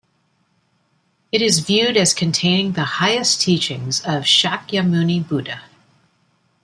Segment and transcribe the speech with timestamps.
[1.31, 5.61] It is viewed as containing the highest teachings of Shakyamuni Buddha.